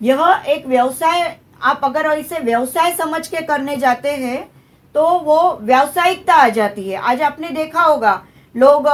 यह 0.00 0.42
एक 0.48 0.66
व्यवसाय, 0.66 1.36
आप 1.62 1.80
अगर 1.84 2.10
इसे 2.12 2.38
व्यवसाय 2.40 2.92
समझ 2.94 3.26
के 3.28 3.40
करने 3.42 3.76
जाते 3.78 4.10
हैं 4.10 4.48
तो 4.94 5.06
वो 5.20 5.58
व्यावसायिकता 5.62 6.34
आ 6.34 6.48
जाती 6.50 6.88
है। 6.88 6.98
आज 6.98 7.22
आपने 7.22 7.48
देखा 7.50 7.82
होगा, 7.82 8.22
लोग 8.54 8.88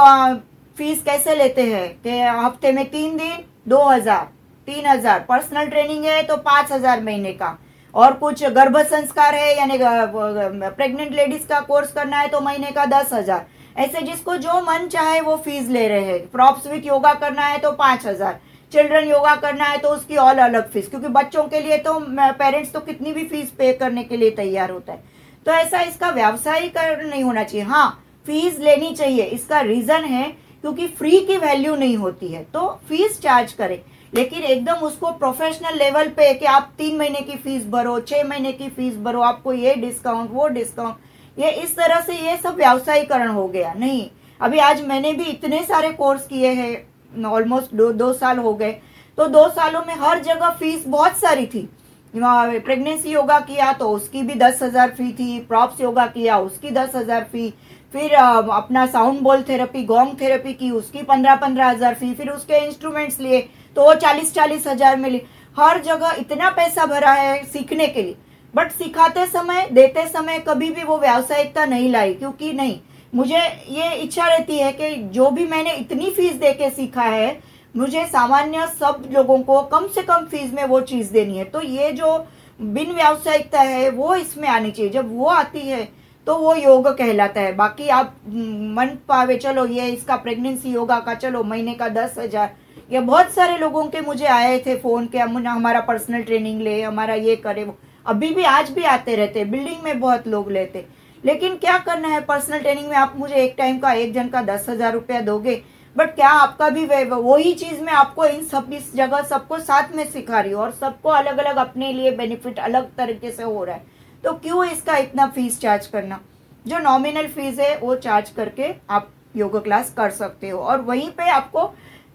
फ़ीस 0.77 1.01
कैसे 1.03 1.35
लेते 1.35 1.61
हैं 1.63 1.87
कि 2.01 2.19
हफ़्ते 2.19 2.71
में 2.71 2.89
तीन 2.89 3.17
दिन 3.17 3.43
दो 3.67 3.81
हज़ार, 3.83 4.27
तीन 4.67 4.85
हज़ार। 4.85 5.19
पर्सनल 5.19 5.67
ट्रेनिंग 5.67 6.05
है 6.05 6.21
तो 6.23 6.37
पाँच 6.39 6.71
हज़ार 6.71 7.01
महीने 7.03 7.31
का। 7.33 7.57
और 7.93 8.13
कुछ 8.15 8.43
गर्भ 8.45 8.77
संस्कार 8.79 9.35
है, 9.35 9.57
यानी 9.57 9.77
प्रेग्नेंट 9.77 11.11
लेडीज़ 11.11 11.47
का 11.47 11.59
कोर्स 11.61 11.91
करना 11.93 12.17
है 12.17 12.27
तो 12.27 12.41
महीने 12.41 12.71
का 12.71 12.85
दस 12.87 13.13
हज़ार। 13.13 13.45
ऐसे 13.77 14.01
जिसको 14.01 14.35
जो 14.37 14.61
मन 14.61 14.87
चाहे 14.87 15.19
वो 15.21 15.35
फ़ीस 15.37 15.67
ले 15.69 15.87
रहे 15.87 16.03
हैं। 16.03 16.19
प्रॉप्स 16.29 16.67
विक 16.67 16.85
योगा 16.85 17.13
करना 17.15 17.41
है 17.41 17.57
तो 17.57 17.71
पाँच 17.73 18.05
हज़ार। 18.05 18.39
चिल्ड्रन 18.71 19.07
योगा 19.07 19.35
करना 19.35 19.65
है 19.65 19.77
तो 19.77 19.89
उसकी 19.89 20.15
ऑल 20.17 20.37
अलग 20.39 20.71
फ़ीस 20.71 20.89
क्योंकि 20.89 21.07
बच्चों 21.09 21.43
के 21.43 21.59
लिए 21.59 21.77
तो 21.79 21.99
पेरेंट्स 22.09 22.71
तो 22.73 22.79
कितनी 22.81 23.11
भी 23.13 23.23
फ़ीस 23.25 23.51
पे 23.57 23.71
करने 23.73 24.03
के 24.03 24.17
लिए 24.17 24.31
तैयार 24.33 24.71
होता 24.71 24.93
है। 24.93 25.03
तो 25.45 25.51
ऐसा 25.53 25.81
इसका 25.81 26.09
व्यवसायीकरण 26.11 27.09
नहीं 27.09 27.23
होना 27.23 27.43
चाहिए। 27.43 27.65
हाँ 27.65 27.89
फ़ीस 28.25 28.59
लेनी 28.59 28.93
चाहिए। 28.95 29.23
इसका 29.23 29.61
रीजन 29.61 30.03
है 30.05 30.29
क्योंकि 30.63 30.87
फ्री 30.89 31.19
की 31.21 31.37
वैल्यू 31.37 31.75
नहीं 31.75 31.97
होती 31.97 32.27
है। 32.27 32.43
तो 32.45 32.67
फ़ीस 32.89 33.21
चार्ज 33.21 33.53
करें। 33.53 33.79
लेकिन 34.13 34.43
एकदम 34.43 34.85
उसको 34.85 35.11
प्रोफेशनल 35.13 35.77
लेवल 35.77 36.07
पे 36.09 36.33
कि 36.33 36.45
आप 36.47 36.71
तीन 36.77 36.97
महीने 36.97 37.21
की 37.21 37.37
फ़ीस 37.37 37.65
भरो, 37.67 37.99
छह 38.01 38.23
महीने 38.23 38.51
की 38.53 38.69
फ़ीस 38.69 38.97
भरो, 38.97 39.21
आपको 39.21 39.53
ये 39.53 39.73
डिस्काउंट 39.77 40.29
वो 40.31 40.47
डिस्काउंट 40.49 40.95
ये 41.37 41.49
इस 41.53 41.75
तरह 41.75 42.01
से 42.01 42.13
ये 42.15 42.37
सब 42.37 42.55
व्यावसायीकरण 42.55 43.29
हो 43.29 43.47
गया, 43.47 43.73
नहीं। 43.73 44.09
अभी 44.41 44.59
आज 44.59 44.81
मैंने 44.85 45.13
भी 45.13 45.23
इतने 45.25 45.63
सारे 45.65 45.89
कोर्स 45.93 46.27
किए 46.27 46.51
हैं 46.51 47.25
ऑलमोस्ट 47.25 47.73
दो 47.75 47.91
दो 47.93 48.11
साल 48.15 48.37
हो 48.39 48.53
गए। 48.55 48.71
तो 49.17 49.25
दो 49.27 49.47
सालों 49.49 49.81
में 49.81 49.93
हर 49.97 50.19
जगह 50.23 50.49
फ़ीस 50.51 50.83
बहुत 50.87 51.17
सारी 51.19 51.45
थी। 51.45 51.67
प्रेगनेंसी 52.13 53.11
योगा 53.11 53.39
किया 53.41 53.71
तो 53.73 53.89
उसकी 53.91 54.21
भी 54.23 54.33
दस 54.35 54.61
हज़ार 54.63 54.91
फ़ी 54.91 55.11
थी 55.13 55.39
प्रॉप्स 55.41 55.81
योगा 55.81 56.05
किया, 56.07 56.37
उसकी 56.39 56.71
दस 56.71 56.95
हज़ार 56.95 57.23
फ़ी 57.31 57.49
फिर 57.93 58.13
अपना 58.13 58.85
sound 58.87 59.19
ball 59.21 59.43
therapy 59.49 59.83
gong 59.85 60.13
therapy 60.21 60.53
की, 60.53 60.69
उसकी 60.71 61.01
पंद्रह 61.03 61.35
पंद्रह 61.37 61.67
हज़ार 61.67 61.93
फ़ी 61.95 62.13
फिर 62.13 62.29
उसके 62.29 62.57
इंस्ट्रूमेंट्स 62.57 63.19
लिए 63.19 63.41
तो 63.75 63.83
वो 63.83 63.93
चालीस 63.95 64.33
चालीस 64.33 64.67
हज़ार 64.67 64.95
में 64.95 65.09
ली 65.09 65.21
हर 65.57 65.81
जगह 65.83 66.15
इतना 66.19 66.49
पैसा 66.51 66.85
भरा 66.85 67.11
है 67.13 67.43
सीखने 67.45 67.87
के 67.87 68.01
लिए। 68.03 68.15
बट 68.53 68.71
सिखाते 68.73 69.25
समय, 69.27 69.67
देते 69.71 70.07
समय 70.07 70.39
कभी 70.39 70.69
भी 70.69 70.83
वो 70.83 70.97
व्यावसायिकता 70.99 71.65
नहीं 71.65 71.91
लाई, 71.91 72.13
क्योंकि 72.13 72.53
नहीं, 72.53 72.79
मुझे 73.13 73.39
ये 73.69 73.93
इच्छा 73.93 74.27
रहती 74.27 74.57
है 74.57 74.71
कि 74.73 74.95
जो 75.11 75.29
भी 75.31 75.45
मैंने 75.47 75.73
इतनी 75.73 76.09
फ़ीस 76.11 76.33
दे 76.35 76.53
के 76.53 76.69
सीखा 76.71 77.03
है, 77.03 77.39
मुझे 77.75 78.05
सामान्य 78.07 78.65
सब 78.79 79.03
लोगों 79.11 79.37
को 79.41 79.61
कम 79.63 79.87
से 79.87 80.01
कम 80.03 80.25
फ़ीस 80.25 80.53
में 80.53 80.63
वो 80.65 80.79
चीज़ 80.83 81.11
देनी 81.13 81.37
है। 81.37 81.43
तो 81.45 81.61
ये 81.61 81.91
जो 81.93 82.17
बिन 82.59 82.91
व्यावसायिकता 82.91 83.61
है, 83.61 83.89
वो 83.89 84.15
इसमें 84.15 84.47
आनी 84.49 84.71
चाहिए। 84.71 84.91
जब 84.91 85.17
वो 85.17 85.25
आती 85.27 85.59
है 85.61 85.87
तो 86.27 86.35
वो 86.37 86.53
योग 86.55 86.87
कहलाता 86.89 87.41
है। 87.41 87.55
बाकी 87.55 87.87
आप 87.89 88.15
मन 88.27 88.97
पावे, 89.07 89.37
चलो 89.37 89.65
ये 89.67 89.87
इसका 89.87 90.15
प्रेगनेंसी 90.17 90.71
योगा 90.71 90.99
का, 90.99 91.13
चलो 91.15 91.43
महीने 91.43 91.73
का 91.73 91.87
दस 91.89 92.15
हज़ार। 92.19 92.55
ये 92.91 92.99
बहुत 93.01 93.31
सारे 93.31 93.57
लोगों 93.57 93.85
के 93.85 94.01
मुझे 94.01 94.25
आए 94.27 94.57
थे 94.59 94.75
फ़ोन 94.77 95.07
के 95.07 95.19
हमारा 95.19 95.81
पर्सनल 95.81 96.23
ट्रेनिंग 96.23 96.61
ले, 96.61 96.81
हमारा 96.81 97.13
ये 97.15 97.35
करे। 97.37 97.63
वो 97.63 97.77
अभी 98.07 98.29
भी 98.29 98.43
आज 98.43 98.69
भी 98.71 98.83
आते 98.85 99.15
रहते 99.15 99.43
बिल्डिंग 99.45 99.81
में 99.83 99.99
बहुत 99.99 100.27
लोग 100.27 100.51
लेते 100.51 100.85
लेकिन 101.23 101.55
क्या 101.57 101.77
करना 101.77 102.07
है 102.07 102.19
पर्सनल 102.21 102.59
ट्रेनिंग 102.59 102.87
में 102.89 102.95
आप 102.97 103.13
मुझे 103.17 103.35
एक 103.35 103.55
टाइम 103.57 103.79
का, 103.79 103.91
एक 103.91 104.13
जन 104.13 104.27
का 104.29 104.41
दस 104.43 104.65
हज़ार 104.69 104.93
रुपया 104.93 105.21
दोगे 105.21 105.61
बट 105.95 106.13
क्या 106.15 106.29
आपका 106.29 106.69
भी 106.69 106.85
वही 106.85 107.53
चीज़ 107.53 107.81
में 107.81 107.91
आपको 107.93 108.25
इन 108.25 108.43
सब 108.45 108.69
इस 108.73 108.93
जगह 108.95 109.21
सबको 109.23 109.59
साथ 109.59 109.95
में 109.95 110.03
सिखा 110.11 110.39
रही 110.39 110.51
हूँ 110.51 110.61
और 110.61 110.71
सबको 110.71 111.09
अलग 111.09 111.37
अलग 111.37 111.55
अपने 111.57 111.91
लिए 111.93 112.11
बेनिफिट 112.17 112.59
अलग 112.59 112.89
तरीके 112.97 113.31
से 113.31 113.43
हो 113.43 113.63
रहा 113.63 113.75
है। 113.75 113.85
तो 114.23 114.33
क्यों 114.35 114.63
इसका 114.65 114.97
इतना 114.97 115.27
फ़ीस 115.27 115.59
चार्ज 115.61 115.87
करना? 115.87 116.19
जो 116.65 116.79
नॉमिनल 116.79 117.27
फ़ीस 117.27 117.59
है, 117.59 117.77
वो 117.77 117.95
चार्ज 117.97 118.29
करके 118.29 118.73
आप 118.89 119.09
योगा 119.35 119.59
क्लास 119.59 119.93
कर 119.97 120.11
सकते 120.11 120.49
हो 120.49 120.59
और 120.59 120.81
वहीं 120.81 121.09
पे 121.11 121.29
आपको 121.29 121.71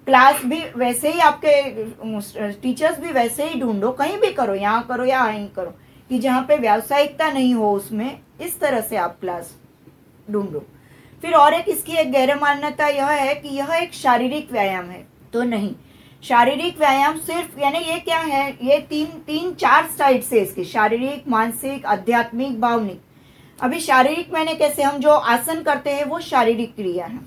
क्लास 0.07 0.45
भी 0.45 0.61
वैसे 0.77 1.13
ही 1.13 1.21
आपके 1.21 2.53
टीचर्स 2.63 2.99
भी 3.01 3.13
वैसे 3.13 3.49
ही 3.49 3.61
ढूंढो, 3.61 3.91
कहीं 3.91 4.19
भी 4.19 4.33
करो, 4.33 4.55
यहाँ 4.55 4.83
करो 4.89 5.05
या 5.05 5.27
यहीं 5.29 5.49
करो, 5.49 5.75
कि 6.11 6.19
जहाँ 6.19 6.43
पे 6.43 6.57
व्यावसायिकता 6.59 7.31
नहीं 7.33 7.55
हो 7.55 7.73
उसमें 7.73 8.19
इस 8.41 8.59
तरह 8.61 8.81
से 8.81 8.97
आप 8.97 9.17
क्लास 9.21 9.55
ढूंढो। 10.29 10.65
फिर 11.23 11.35
और 11.35 11.55
एक 11.55 11.69
इसकी 11.69 11.93
एक 11.93 12.11
गैर 12.13 12.35
मान्यता 12.37 12.87
यह 12.89 13.09
है 13.09 13.35
कि 13.35 13.49
यह 13.49 13.73
एक 13.75 13.93
शारीरिक 13.95 14.51
व्यायाम 14.53 14.85
है 14.87 15.07
तो 15.33 15.43
नहीं। 15.45 15.75
शारीरिक 16.23 16.79
व्यायाम 16.79 17.19
सिर्फ़, 17.19 17.59
यानी 17.61 17.79
ये 17.79 17.99
क्या 18.01 18.19
है, 18.19 18.51
ये 18.63 18.79
तीन 18.81 19.07
तीन, 19.27 19.53
चार 19.55 19.87
साइड 19.89 20.23
से 20.23 20.41
इसकी, 20.41 20.65
शारीरिक, 20.65 21.29
मानसिक, 21.29 21.87
आध्यात्मिक, 21.87 22.61
भावनिक। 22.61 23.01
अभी 23.59 23.81
शारीरिक 23.81 24.33
मैंने 24.35 24.55
कैसे, 24.55 24.83
हम 24.83 24.99
जो 24.99 25.11
आसन 25.11 25.63
करते 25.63 25.91
हैं 25.91 26.05
वो 26.05 26.19
शारीरिक 26.21 26.75
क्रिया 26.77 27.07
है। 27.07 27.21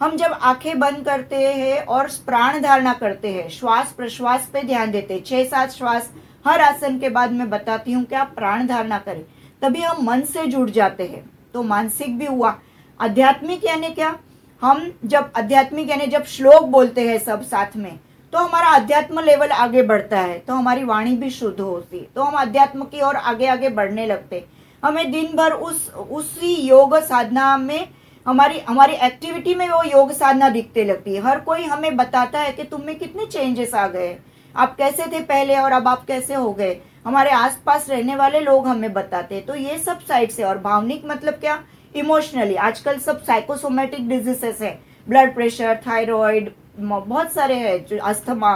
हम 0.00 0.16
जब 0.16 0.32
आँखें 0.32 0.78
बंद 0.78 1.04
करते 1.04 1.36
हैं 1.36 1.84
और 1.86 2.08
प्राण 2.26 2.60
धारणा 2.62 2.92
करते 2.92 3.28
हैं, 3.28 3.48
श्वास 3.48 3.92
प्रश्वास 3.92 4.48
पे 4.52 4.62
ध्यान 4.62 4.90
देते 4.90 5.14
हैं, 5.14 5.22
छह 5.24 5.44
सात 5.44 5.70
श्वास, 5.70 6.10
हर 6.46 6.60
आसन 6.60 6.98
के 6.98 7.08
बाद 7.08 7.32
मैं 7.32 7.48
बताती 7.50 7.92
हूँ 7.92 8.04
कि 8.04 8.14
आप 8.14 8.32
प्राण 8.34 8.66
धारणा 8.66 8.98
करें, 8.98 9.24
तभी 9.62 9.80
हम 9.80 10.04
मन 10.04 10.20
से 10.22 10.46
जुड़ 10.46 10.68
जाते 10.70 11.04
हैं। 11.04 11.24
तो 11.54 11.62
मानसिक 11.62 12.18
भी 12.18 12.26
हुआ। 12.26 12.54
आध्यात्मिक 13.00 13.64
यानी 13.64 13.88
क्या? 13.88 14.14
हम 14.62 14.92
जब, 15.04 15.30
आध्यात्मिक 15.36 15.90
यानी 15.90 16.06
जब 16.06 16.24
श्लोक 16.26 16.62
बोलते 16.62 17.08
हैं 17.08 17.18
सब 17.18 17.42
साथ 17.42 17.76
में 17.76 17.98
तो 18.32 18.38
हमारा 18.38 18.68
अध्यात्म 18.68 19.20
लेवल 19.20 19.48
आगे 19.48 19.82
बढ़ता 19.82 20.20
है 20.20 20.38
तो 20.38 20.54
हमारी 20.54 20.84
वाणी 20.84 21.16
भी 21.16 21.30
शुद्ध 21.30 21.60
होती 21.60 21.98
है 21.98 22.06
तो 22.14 22.22
हम 22.22 22.34
अध्यात्म 22.34 22.84
की 22.84 23.00
ओर 23.00 23.16
आगे 23.16 23.46
आगे 23.46 23.68
बढ़ने 23.68 24.06
लगते 24.06 24.44
हमें 24.82 25.10
दिन 25.12 25.36
भर 25.36 25.52
उस, 25.52 25.88
उसी 25.90 26.54
योग 26.68 26.96
साधना 26.98 27.56
में 27.56 27.88
हमारी 28.28 28.58
हमारी 28.60 28.92
एक्टिविटी 29.04 29.54
में 29.54 29.68
वो 29.68 29.82
योग 29.84 30.10
साधना 30.12 30.48
दिखते 30.50 30.84
लगती 30.84 31.14
है। 31.14 31.20
हर 31.22 31.38
कोई 31.40 31.62
हमें 31.64 31.96
बताता 31.96 32.40
है 32.40 32.52
कि 32.52 32.64
तुम 32.64 32.82
में 32.82 32.98
कितने 32.98 33.26
चेंजेस 33.26 33.74
आ 33.74 33.86
गए। 33.88 34.16
आप 34.54 34.74
कैसे 34.76 35.02
थे 35.12 35.20
पहले 35.22 35.56
और 35.56 35.72
अब 35.72 35.86
आप 35.88 36.04
कैसे 36.06 36.34
हो 36.34 36.52
गए? 36.52 36.76
हमारे 37.06 37.30
आसपास 37.32 37.88
रहने 37.90 38.16
वाले 38.16 38.40
लोग 38.40 38.66
हमें 38.66 38.92
बताते 38.92 39.34
हैं। 39.34 39.44
तो 39.46 39.54
ये 39.56 39.78
सब 39.78 40.00
साइड 40.00 40.30
से, 40.30 40.42
और 40.42 40.58
भावनिक 40.58 41.04
मतलब 41.06 41.34
क्या? 41.36 41.58
इमोशनली 41.94 42.54
आजकल 42.56 42.98
सब 42.98 43.22
साइकोसोमेटिक 43.24 44.08
डिजीजेस 44.08 44.60
है। 44.62 44.78
ब्लड 45.06 45.34
प्रेशर 45.34 45.80
थायराइड 45.86 46.50
बहुत 46.80 47.32
सारे 47.32 47.54
हैं 47.56 47.98
अस्थमा 48.00 48.54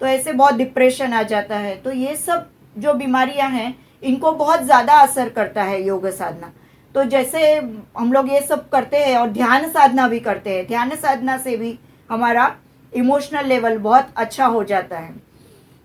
तो 0.00 0.06
ऐसे 0.06 0.32
बहुत 0.32 0.54
डिप्रेशन 0.54 1.12
आ 1.12 1.22
जाता 1.24 1.58
है। 1.58 1.76
तो 1.76 1.90
ये 1.92 2.16
सब 2.16 2.48
जो 2.76 2.94
बीमारियाँ 2.94 3.48
हैं, 3.50 3.74
इनको 4.02 4.32
बहुत 4.34 4.62
ज़्यादा 4.62 4.94
असर 5.00 5.28
करता 5.30 5.62
है 5.62 5.82
योग 5.82 6.08
साधना। 6.08 6.52
तो 6.94 7.04
जैसे 7.04 7.54
हम 7.98 8.12
लोग 8.12 8.28
ये 8.30 8.40
सब 8.40 8.68
करते 8.68 8.96
हैं 8.96 9.16
और 9.16 9.28
ध्यान 9.30 9.68
साधना 9.70 10.08
भी 10.08 10.20
करते 10.20 10.50
हैं, 10.50 10.66
ध्यान 10.66 10.90
साधना 10.96 11.36
से 11.38 11.56
भी 11.56 11.78
हमारा 12.10 12.54
इमोशनल 12.92 13.46
लेवल 13.46 13.78
बहुत 13.78 14.08
अच्छा 14.16 14.46
हो 14.46 14.62
जाता 14.64 14.98
है। 14.98 15.12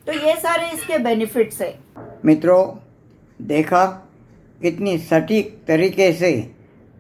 तो 0.08 0.14
ये 0.16 0.36
सारे 0.36 0.68
इसके 0.72 0.98
बेनिफिट्स 0.98 1.62
है। 1.62 1.74
मित्रों, 2.26 2.66
देखा 3.40 3.86
कितनी 4.62 4.98
सटीक 4.98 5.58
तरीके 5.68 6.12
से 6.14 6.32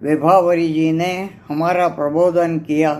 विभावरी 0.01 0.67
जी 0.73 0.91
ने 0.91 1.13
हमारा 1.49 1.87
प्रबोधन 1.89 2.57
किया। 2.59 2.91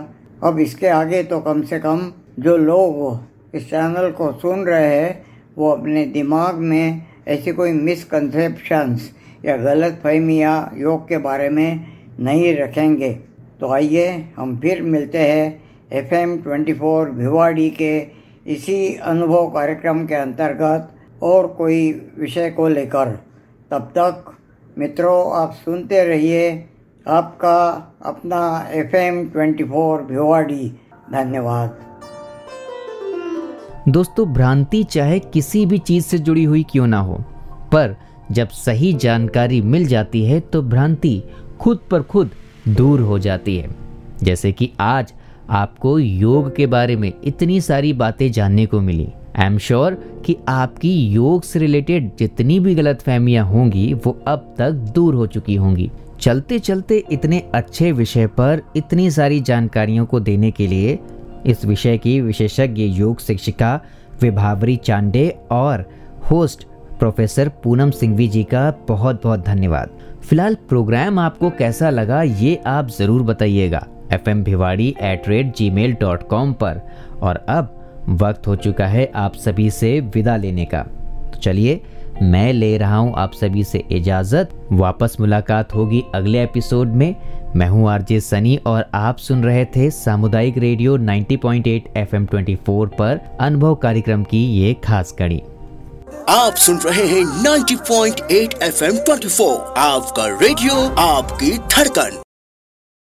अब 0.44 0.58
इसके 0.60 0.88
आगे 0.88 1.22
तो 1.22 1.40
कम 1.40 1.62
से 1.62 1.78
कम 1.78 2.12
जो 2.38 2.56
लोग 2.56 3.54
इस 3.56 3.68
चैनल 3.70 4.10
को 4.10 4.32
सुन 4.32 4.64
रहे 4.66 4.94
हैं, 4.96 5.24
वो 5.56 5.70
अपने 5.72 6.04
दिमाग 6.06 6.54
में 6.54 7.06
ऐसी 7.28 7.52
कोई 7.52 7.72
मिसकंसेप्शंस 7.72 9.10
या 9.44 9.56
गलत 9.56 10.00
फहमियाँ 10.02 10.70
योग 10.76 11.08
के 11.08 11.18
बारे 11.18 11.48
में 11.48 11.86
नहीं 12.20 12.54
रखेंगे। 12.56 13.12
तो 13.60 13.72
आइए 13.72 14.06
हम 14.36 14.56
फिर 14.58 14.82
मिलते 14.82 15.18
हैं 15.18 15.62
F 15.92 16.14
M 16.14 16.36
twenty 16.42 16.72
four 16.72 17.10
Bhiwadi 17.10 17.68
के 17.70 17.98
इसी 18.46 18.94
अनुभव 18.94 19.48
कार्यक्रम 19.50 20.04
के 20.06 20.14
अंतर्गत 20.14 21.22
और 21.22 21.46
कोई 21.48 21.90
विषय 22.18 22.50
को 22.50 22.68
लेकर। 22.68 23.06
तब 23.70 23.92
तक 23.98 24.34
मित्रों, 24.78 25.32
आप 25.36 25.52
सुनते 25.54 26.02
रहिए 26.04 26.68
आपका 27.06 27.58
अपना 28.04 28.40
F 28.72 28.96
M 28.96 29.28
twenty 29.28 29.64
four 29.64 30.02
Bhiwadi. 30.02 30.68
धन्यवाद। 31.12 31.78
दोस्तों, 33.88 34.26
भ्रांति 34.26 34.82
चाहे 34.84 35.18
किसी 35.18 35.64
भी 35.66 35.78
चीज़ 35.78 36.04
से 36.04 36.18
जुड़ी 36.18 36.44
हुई 36.44 36.64
क्यों 36.70 36.86
ना 36.86 36.98
हो, 37.00 37.14
पर 37.72 37.96
जब 38.32 38.48
सही 38.48 38.92
जानकारी 38.92 39.60
मिल 39.62 39.86
जाती 39.86 40.24
है 40.24 40.40
तो 40.40 40.62
भ्रांति 40.62 41.22
खुद 41.60 41.78
पर 41.90 42.02
खुद 42.02 42.30
दूर 42.68 43.00
हो 43.00 43.18
जाती 43.18 43.56
है। 43.56 43.68
जैसे 44.22 44.52
कि 44.52 44.70
आज 44.80 45.12
आपको 45.50 45.98
योग 45.98 46.54
के 46.56 46.66
बारे 46.66 46.96
में 46.96 47.12
इतनी 47.24 47.60
सारी 47.60 47.92
बातें 47.92 48.30
जानने 48.32 48.66
को 48.66 48.80
मिली। 48.80 49.08
आई 49.36 49.46
एम 49.46 49.58
श्योर 49.58 49.94
कि 50.26 50.36
आपकी 50.48 50.92
योग 51.06 51.42
से 51.42 51.58
रिलेटेड 51.58 52.10
जितनी 52.18 52.58
भी 52.60 52.74
गलत 52.74 53.02
फहमियाँ 53.02 53.44
होंगी, 53.46 53.92
वो 53.94 54.18
अब 54.26 54.54
तक 54.58 54.72
दूर 54.94 55.14
हो 55.14 55.26
चुकी 55.26 55.54
होंगी। 55.54 55.90
चलते 56.20 56.58
चलते 56.58 57.02
इतने 57.12 57.42
अच्छे 57.54 57.92
विषय 57.92 58.26
पर 58.26 58.62
इतनी 58.76 59.10
सारी 59.10 59.40
जानकारियों 59.40 60.06
को 60.06 60.20
देने 60.20 60.50
के 60.50 60.66
लिए 60.66 60.98
इस 61.46 61.64
विषय 61.64 61.98
की 61.98 62.20
विशेषज्ञ 62.20 62.82
योग 62.82 63.20
शिक्षिका 63.20 63.80
विभावरी 64.22 64.76
चांडे 64.76 65.28
और 65.50 65.84
होस्ट 66.30 66.66
प्रोफेसर 66.98 67.48
पूनम 67.64 67.90
सिंघवी 67.90 68.28
जी 68.28 68.42
का 68.44 68.70
बहुत 68.88 69.22
बहुत 69.22 69.44
धन्यवाद। 69.46 69.90
फ़िलहाल 70.28 70.54
प्रोग्राम 70.68 71.18
आपको 71.18 71.50
कैसा 71.50 71.90
लगा 71.90 72.22
ये 72.22 72.54
आप 72.66 72.88
ज़रूर 72.88 73.22
बताइएगा। 73.22 73.86
F 74.12 74.30
M 74.30 74.42
Bhiwadi 74.44 74.88
at 75.02 75.28
rate 75.28 75.54
Gmail 75.70 75.96
dot 76.00 76.28
com 76.28 76.52
पर। 76.52 76.80
और 77.22 77.44
अब 77.48 77.74
वक्त 78.20 78.46
हो 78.46 78.56
चुका 78.56 78.86
है 78.86 79.10
आप 79.14 79.34
सभी 79.34 79.70
से 79.70 79.98
विदा 80.14 80.36
लेने 80.36 80.64
का। 80.64 80.82
तो 80.82 81.38
चलिए, 81.38 81.80
मैं 82.22 82.52
ले 82.52 82.76
रहा 82.78 82.96
हूँ 82.96 83.12
आप 83.16 83.32
सभी 83.32 83.64
से 83.64 83.82
इजाज़त। 83.92 84.54
वापस 84.72 85.16
मुलाकात 85.20 85.74
होगी 85.74 86.02
अगले 86.14 86.42
एपिसोड 86.42 86.94
में। 86.94 87.14
मैं 87.56 87.68
हूँ 87.68 87.88
आरजे 87.90 88.20
सनी 88.20 88.56
और 88.66 88.84
आप 88.94 89.18
सुन 89.18 89.44
रहे 89.44 89.64
थे 89.76 89.90
सामुदायिक 89.90 90.58
रेडियो 90.58 90.96
90.8 90.98 91.96
एफएम 91.96 92.26
24 92.26 92.88
पर 92.98 93.20
अनुभव 93.40 93.74
कार्यक्रम 93.74 94.24
की 94.24 94.44
ये 94.54 94.74
खास 94.84 95.12
कड़ी। 95.12 95.42
आप 96.28 96.54
सुन 96.56 96.78
रहे 96.78 97.06
हैं 97.06 97.24
90.8 97.42 98.62
एफएम 98.62 98.96
24 99.08 99.58
आपका 99.78 100.26
रेडियो 100.42 100.74
आपकी 100.98 101.58
धड़कन। 101.58 102.22